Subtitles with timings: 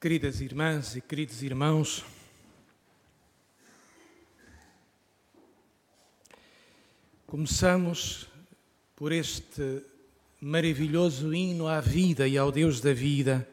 [0.00, 2.02] Queridas irmãs e queridos irmãos,
[7.26, 8.26] começamos
[8.96, 9.84] por este
[10.40, 13.46] maravilhoso hino à vida e ao Deus da vida,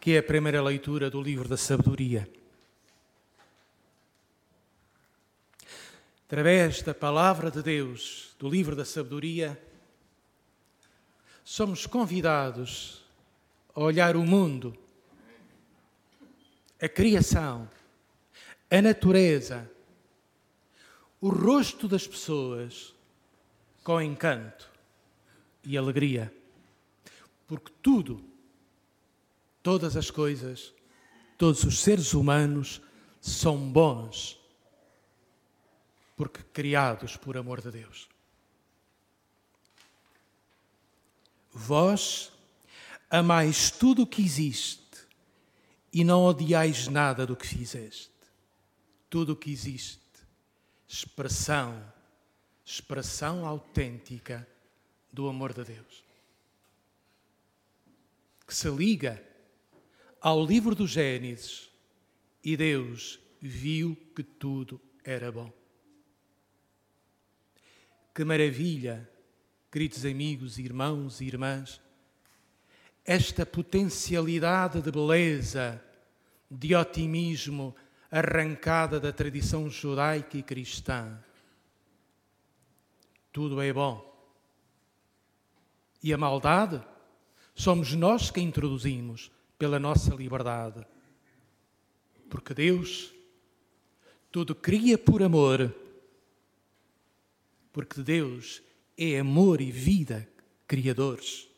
[0.00, 2.26] que é a primeira leitura do livro da sabedoria.
[6.24, 9.62] Através da palavra de Deus, do livro da sabedoria,
[11.44, 13.02] somos convidados
[13.74, 14.76] olhar o mundo,
[16.80, 17.68] a criação,
[18.70, 19.70] a natureza,
[21.20, 22.94] o rosto das pessoas
[23.84, 24.70] com encanto
[25.64, 26.34] e alegria.
[27.46, 28.24] Porque tudo,
[29.62, 30.74] todas as coisas,
[31.38, 32.80] todos os seres humanos
[33.20, 34.40] são bons,
[36.16, 38.08] porque criados por amor de Deus.
[41.52, 42.32] Vós
[43.14, 45.06] Amais tudo o que existe
[45.92, 48.10] e não odiais nada do que fizeste.
[49.10, 50.00] Tudo o que existe.
[50.88, 51.92] Expressão,
[52.64, 54.48] expressão autêntica
[55.12, 56.02] do amor de Deus.
[58.46, 59.22] Que se liga
[60.18, 61.68] ao livro do Gênesis
[62.42, 65.52] e Deus viu que tudo era bom.
[68.14, 69.06] Que maravilha,
[69.70, 71.78] queridos amigos, irmãos e irmãs
[73.04, 75.82] esta potencialidade de beleza,
[76.50, 77.74] de otimismo
[78.10, 81.18] arrancada da tradição judaica e cristã.
[83.32, 84.10] Tudo é bom.
[86.02, 86.82] E a maldade
[87.54, 90.86] somos nós que a introduzimos pela nossa liberdade.
[92.28, 93.12] Porque Deus
[94.32, 95.74] tudo cria por amor.
[97.70, 98.62] Porque Deus
[98.96, 100.26] é amor e vida
[100.66, 101.51] criadores.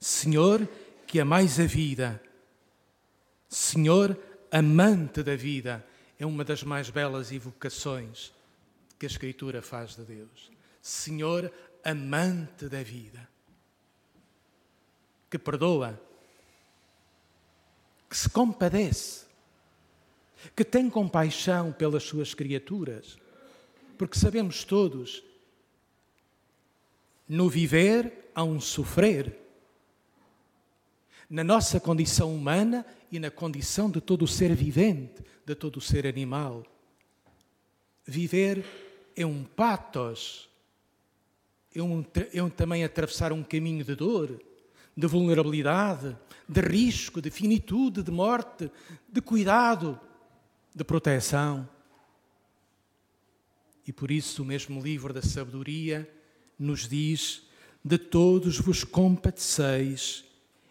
[0.00, 0.68] Senhor,
[1.06, 2.22] que amais a vida.
[3.48, 4.18] Senhor,
[4.50, 5.86] amante da vida.
[6.18, 8.32] É uma das mais belas evocações
[8.98, 10.50] que a Escritura faz de Deus.
[10.80, 11.52] Senhor,
[11.84, 13.28] amante da vida.
[15.28, 16.00] Que perdoa,
[18.08, 19.26] que se compadece,
[20.54, 23.18] que tem compaixão pelas suas criaturas,
[23.98, 25.22] porque sabemos todos,
[27.28, 29.45] no viver há um sofrer
[31.28, 35.80] na nossa condição humana e na condição de todo o ser vivente, de todo o
[35.80, 36.64] ser animal.
[38.04, 38.64] Viver
[39.16, 40.48] é um patos,
[41.74, 44.40] é, um, é um, também atravessar um caminho de dor,
[44.96, 46.16] de vulnerabilidade,
[46.48, 48.70] de risco, de finitude, de morte,
[49.08, 49.98] de cuidado,
[50.74, 51.68] de proteção.
[53.86, 56.08] E por isso o mesmo livro da sabedoria
[56.58, 57.42] nos diz:
[57.84, 60.24] de todos vos compadeceis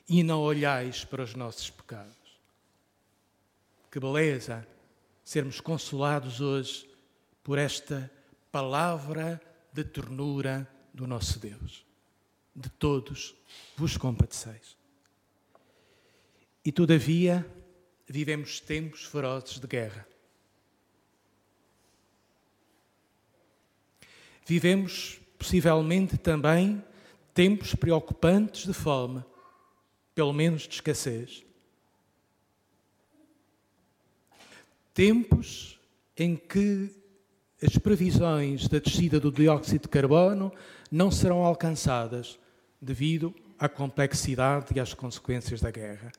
[0.08, 2.16] e não olhais para os nossos pecados.
[3.92, 4.68] Que beleza
[5.24, 6.88] sermos consolados hoje
[7.44, 8.12] por esta
[8.52, 9.42] palavra
[9.74, 11.86] de ternura do nosso Deus.
[12.56, 13.36] De todos
[13.76, 14.78] vos compadeceis.
[16.64, 17.46] E todavia
[18.08, 20.08] vivemos tempos ferozes de guerra.
[24.46, 26.84] Vivemos possivelmente também
[27.34, 29.24] tempos preocupantes de fome
[30.16, 31.44] pelo menos de escassez.
[34.94, 35.78] Tempos
[36.18, 36.90] em que
[37.62, 40.54] as previsões da descida do dióxido de carbono
[40.90, 42.40] não serão alcançadas
[42.82, 46.14] devido à complexidade e às consequências da guerra.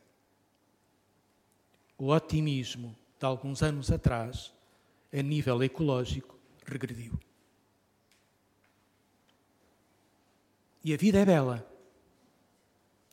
[1.97, 4.53] O otimismo de alguns anos atrás,
[5.11, 7.19] a nível ecológico, regrediu.
[10.85, 11.76] E a vida é bela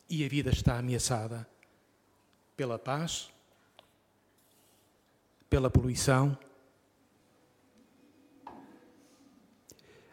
[0.08, 1.46] e a vida está ameaçada
[2.56, 3.30] pela paz,
[5.48, 6.36] pela poluição.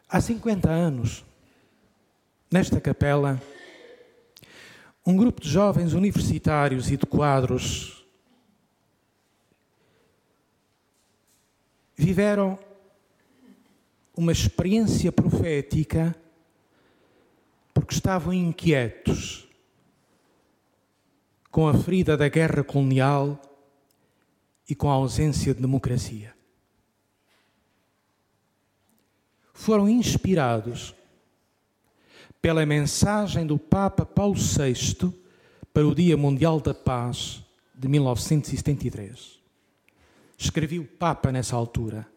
[0.07, 1.23] Há 50 anos,
[2.51, 3.41] nesta capela,
[5.05, 8.05] um grupo de jovens universitários e de quadros
[11.95, 12.57] viveram
[14.15, 16.15] uma experiência profética
[17.73, 19.50] porque estavam inquietos
[21.51, 23.39] com a ferida da guerra colonial
[24.67, 26.33] e com a ausência de democracia.
[29.53, 30.95] Foram inspirados
[32.41, 35.13] pela mensagem do Papa Paulo VI
[35.73, 37.43] para o Dia Mundial da Paz
[37.75, 39.39] de 1973.
[40.37, 42.07] Escreveu o Papa nessa altura.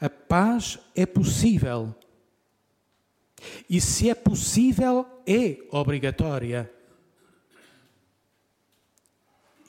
[0.00, 1.94] A paz é possível.
[3.68, 6.70] E se é possível, é obrigatória.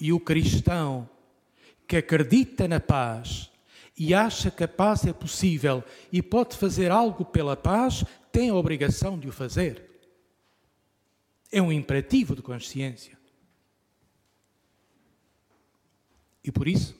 [0.02, 1.08] E o cristão
[1.88, 3.52] que acredita na paz
[3.96, 8.56] e acha que a paz é possível e pode fazer algo pela paz, tem a
[8.56, 9.90] obrigação de o fazer.
[11.52, 13.16] É um imperativo de consciência.
[16.44, 16.96] E por isso,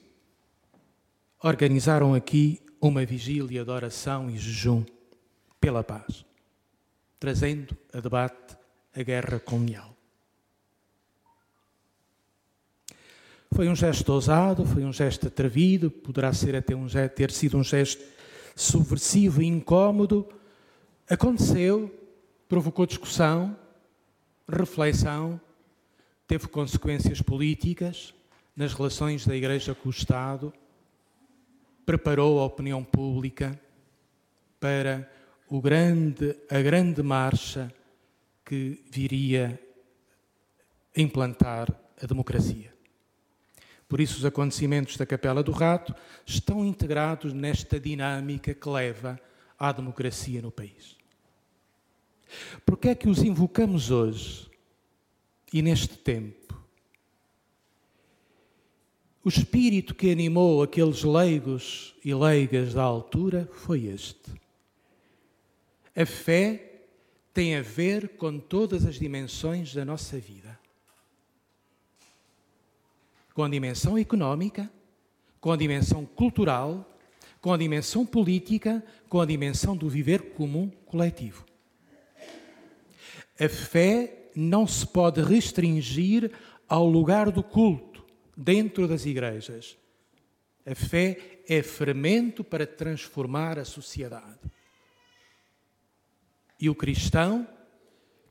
[1.42, 4.84] organizaram aqui uma vigília de oração e jejum
[5.60, 6.24] pela paz,
[7.18, 8.56] trazendo a debate
[8.94, 9.91] a guerra colonial.
[13.54, 17.62] Foi um gesto ousado, foi um gesto atrevido, poderá ser até um ter sido um
[17.62, 18.02] gesto
[18.56, 20.26] subversivo e incómodo.
[21.08, 21.94] Aconteceu,
[22.48, 23.54] provocou discussão,
[24.48, 25.38] reflexão,
[26.26, 28.14] teve consequências políticas
[28.56, 30.50] nas relações da Igreja com o Estado,
[31.84, 33.60] preparou a opinião pública
[34.58, 35.06] para
[35.46, 37.70] o grande, a grande marcha
[38.46, 39.60] que viria
[40.96, 41.70] a implantar
[42.02, 42.71] a democracia.
[43.92, 45.94] Por isso, os acontecimentos da Capela do Rato
[46.24, 49.20] estão integrados nesta dinâmica que leva
[49.58, 50.96] à democracia no país.
[52.64, 54.50] Por que é que os invocamos hoje
[55.52, 56.58] e neste tempo?
[59.22, 64.32] O espírito que animou aqueles leigos e leigas da altura foi este.
[65.94, 66.80] A fé
[67.34, 70.61] tem a ver com todas as dimensões da nossa vida
[73.34, 74.70] com a dimensão económica,
[75.40, 76.88] com a dimensão cultural,
[77.40, 81.44] com a dimensão política, com a dimensão do viver comum coletivo.
[83.38, 86.30] A fé não se pode restringir
[86.68, 88.04] ao lugar do culto
[88.36, 89.76] dentro das igrejas.
[90.64, 94.38] A fé é fermento para transformar a sociedade.
[96.60, 97.46] E o cristão,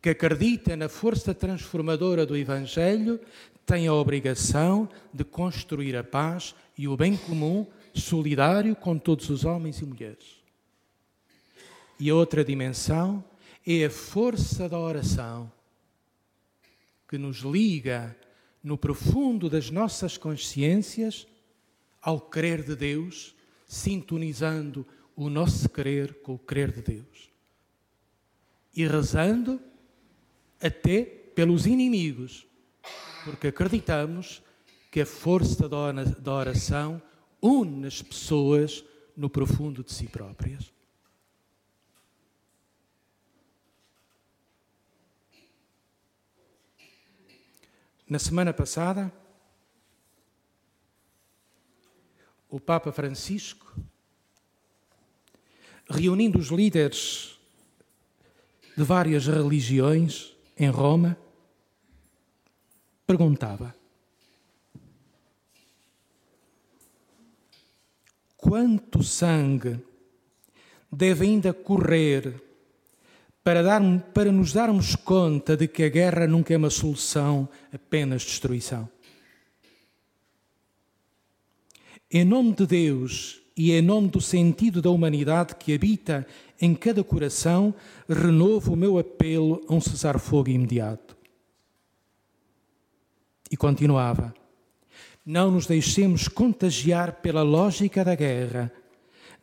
[0.02, 3.20] que acredita na força transformadora do Evangelho,
[3.66, 9.46] tem a obrigação de construir a paz e o bem comum solidário com todos os
[9.46, 10.42] homens e mulheres.
[12.00, 13.24] E a outra dimensão
[13.66, 15.52] é a força da oração,
[17.08, 18.16] que nos liga
[18.64, 21.28] no profundo das nossas consciências
[22.02, 23.36] ao querer de Deus,
[23.68, 27.30] sintonizando o nosso querer com o querer de Deus.
[28.76, 29.62] E rezando
[30.62, 32.48] até pelos inimigos
[33.24, 34.42] porque acreditamos
[34.92, 37.02] que a força da oração
[37.42, 38.84] une as pessoas
[39.16, 40.72] no profundo de si próprias.
[48.08, 49.12] Na semana passada,
[52.50, 53.74] o Papa Francisco,
[55.90, 57.40] reunindo os líderes
[58.76, 60.31] de várias religiões
[60.64, 61.18] em Roma,
[63.08, 63.76] perguntava:
[68.38, 69.80] Quanto sangue
[70.92, 72.42] deve ainda correr
[73.44, 73.82] para, dar,
[74.14, 78.88] para nos darmos conta de que a guerra nunca é uma solução, apenas destruição?
[82.10, 86.28] Em nome de Deus e em nome do sentido da humanidade que habita
[86.62, 87.74] em cada coração,
[88.08, 91.18] renovo o meu apelo a um cessar-fogo imediato.
[93.50, 94.34] E continuava:
[95.26, 98.72] Não nos deixemos contagiar pela lógica da guerra,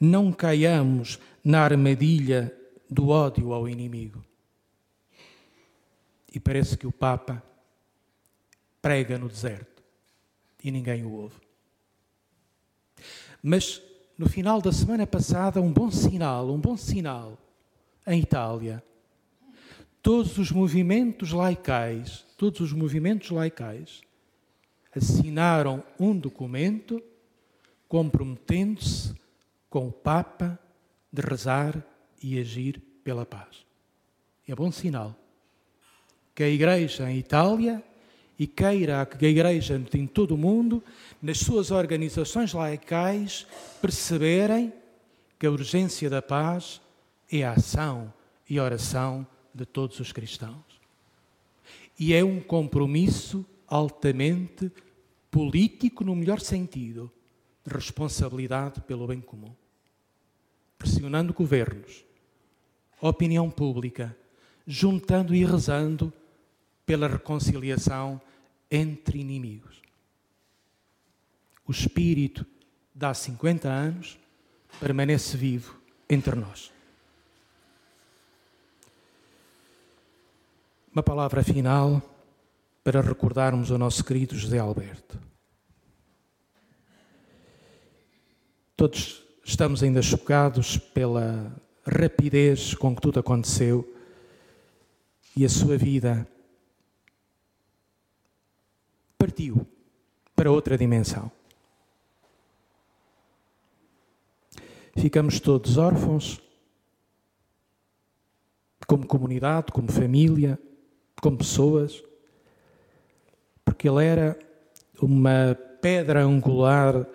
[0.00, 2.56] não caiamos na armadilha
[2.88, 4.24] do ódio ao inimigo.
[6.32, 7.42] E parece que o Papa
[8.80, 9.82] prega no deserto
[10.62, 11.40] e ninguém o ouve.
[13.42, 13.82] Mas
[14.18, 17.38] no final da semana passada, um bom sinal, um bom sinal
[18.06, 18.82] em Itália.
[20.02, 24.00] Todos os movimentos laicais todos os movimentos laicais
[24.94, 27.02] assinaram um documento
[27.88, 29.12] comprometendo-se
[29.68, 30.56] com o Papa
[31.12, 31.84] de rezar
[32.22, 33.66] e agir pela paz.
[34.46, 35.16] É bom sinal
[36.32, 37.82] que a Igreja em Itália
[38.38, 40.82] e queira que a Igreja em todo o mundo,
[41.20, 43.46] nas suas organizações laicais,
[43.82, 44.72] perceberem
[45.38, 46.80] que a urgência da paz
[47.30, 48.12] é a ação
[48.48, 50.68] e a oração de todos os cristãos
[51.98, 54.70] e é um compromisso altamente
[55.30, 57.10] político, no melhor sentido,
[57.66, 59.52] de responsabilidade pelo bem comum.
[60.78, 62.04] Pressionando governos,
[63.00, 64.16] opinião pública,
[64.66, 66.12] juntando e rezando
[66.86, 68.20] pela reconciliação
[68.70, 69.80] entre inimigos.
[71.66, 72.46] O espírito
[73.00, 74.18] há 50 anos
[74.80, 76.72] permanece vivo entre nós.
[80.92, 82.02] Uma palavra final
[82.82, 85.18] para recordarmos o nosso querido José Alberto.
[88.74, 93.86] Todos estamos ainda chocados pela rapidez com que tudo aconteceu
[95.36, 96.26] e a sua vida
[99.18, 99.66] partiu
[100.34, 101.30] para outra dimensão.
[104.96, 106.40] Ficamos todos órfãos,
[108.86, 110.58] como comunidade, como família,
[111.20, 112.02] como pessoas,
[113.64, 114.38] porque ele era
[115.00, 117.06] uma pedra angular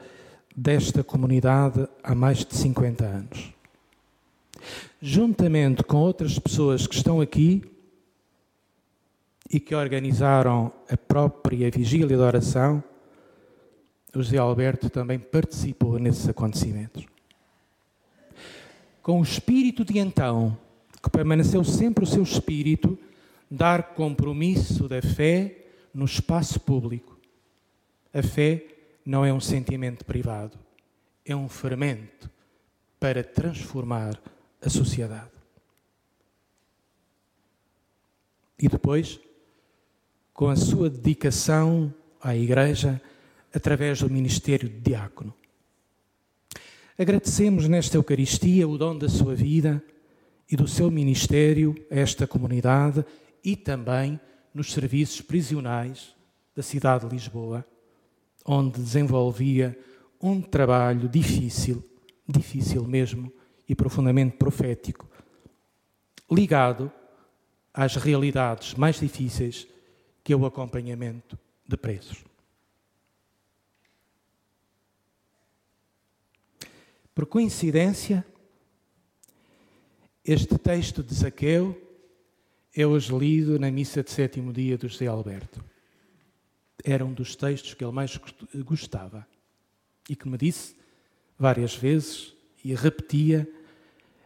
[0.55, 3.53] desta comunidade há mais de 50 anos.
[5.01, 7.73] Juntamente com outras pessoas que estão aqui
[9.53, 12.83] e que organizaram a própria vigília de oração,
[14.13, 17.05] José Alberto também participou nesses acontecimentos
[19.03, 20.57] com o espírito de então,
[21.03, 22.98] que permaneceu sempre o seu espírito,
[23.51, 27.19] dar compromisso da fé no espaço público.
[28.13, 28.65] A fé
[29.05, 30.57] não é um sentimento privado,
[31.25, 32.31] é um fermento
[32.98, 34.17] para transformar
[34.62, 35.31] a sociedade.
[38.57, 39.19] E depois,
[40.43, 43.01] com a sua dedicação à Igreja,
[43.53, 45.33] através do ministério de diácono.
[47.00, 49.81] Agradecemos nesta Eucaristia o dom da sua vida
[50.51, 53.05] e do seu ministério a esta comunidade
[53.41, 54.19] e também
[54.53, 56.13] nos serviços prisionais
[56.53, 57.65] da cidade de Lisboa,
[58.45, 59.79] onde desenvolvia
[60.21, 61.81] um trabalho difícil,
[62.27, 63.31] difícil mesmo
[63.65, 65.09] e profundamente profético,
[66.29, 66.91] ligado
[67.73, 69.71] às realidades mais difíceis
[70.24, 71.38] que é o acompanhamento
[71.68, 72.24] de presos.
[77.13, 78.25] Por coincidência,
[80.25, 81.80] este texto de Zaqueu
[82.75, 85.63] é hoje lido na missa de sétimo dia do José Alberto.
[86.84, 88.20] Era um dos textos que ele mais
[88.65, 89.27] gostava
[90.10, 90.75] e que me disse
[91.38, 93.48] várias vezes e repetia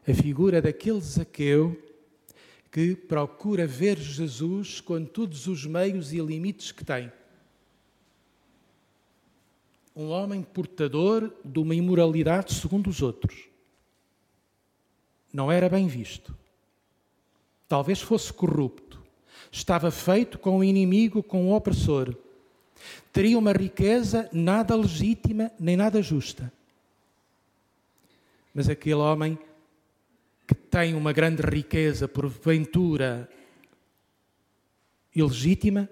[0.08, 1.87] a figura daquele Zaqueu
[2.78, 7.12] que procura ver Jesus com todos os meios e limites que tem
[9.96, 13.46] um homem portador de uma imoralidade segundo os outros.
[15.34, 16.38] Não era bem visto.
[17.68, 19.02] Talvez fosse corrupto.
[19.52, 22.16] Estava feito com o inimigo, com o opressor.
[23.12, 26.54] Teria uma riqueza nada legítima nem nada justa.
[28.54, 29.36] Mas aquele homem
[30.48, 33.30] que tem uma grande riqueza, porventura
[35.14, 35.90] ilegítima,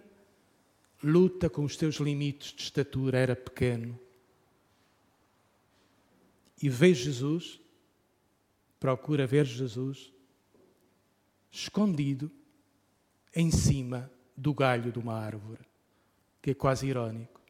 [1.03, 3.99] luta com os teus limites de estatura, era pequeno.
[6.61, 7.59] E vê Jesus,
[8.79, 10.13] procura ver Jesus,
[11.51, 12.31] escondido
[13.35, 15.65] em cima do galho de uma árvore,
[16.41, 17.41] que é quase irónico.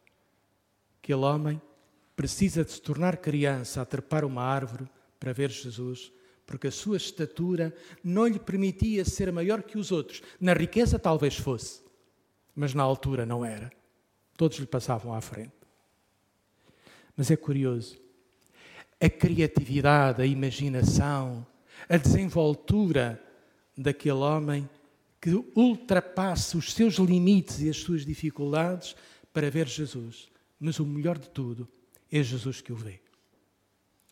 [1.01, 1.61] Aquele homem
[2.15, 6.11] precisa de se tornar criança a trepar uma árvore para ver Jesus,
[6.45, 10.21] porque a sua estatura não lhe permitia ser maior que os outros.
[10.39, 11.81] Na riqueza talvez fosse,
[12.55, 13.71] mas na altura não era.
[14.37, 15.53] Todos lhe passavam à frente.
[17.15, 17.97] Mas é curioso,
[18.99, 21.45] a criatividade, a imaginação,
[21.87, 23.21] a desenvoltura
[23.77, 24.69] daquele homem
[25.21, 28.95] que ultrapassa os seus limites e as suas dificuldades
[29.33, 30.29] para ver Jesus.
[30.59, 31.67] Mas o melhor de tudo
[32.11, 33.01] é Jesus que o vê.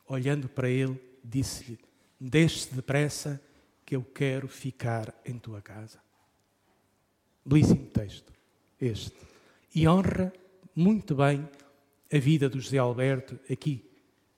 [0.08, 1.80] Olhando para ele, disse-lhe:
[2.26, 3.42] Deixe depressa,
[3.86, 6.00] que eu quero ficar em tua casa.
[7.46, 8.32] Belíssimo texto
[8.80, 9.14] este.
[9.76, 10.32] E honra
[10.74, 11.46] muito bem
[12.12, 13.84] a vida do José Alberto aqui,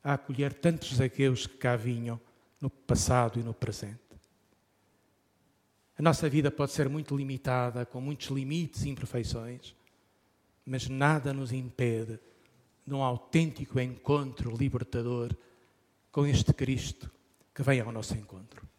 [0.04, 2.20] a acolher tantos zaqueus que cá vinham
[2.60, 4.00] no passado e no presente.
[5.96, 9.76] A nossa vida pode ser muito limitada, com muitos limites e imperfeições,
[10.66, 12.20] mas nada nos impede
[12.84, 15.36] de um autêntico encontro libertador
[16.12, 17.14] com este Cristo
[17.56, 18.75] que vem ao nosso encontro.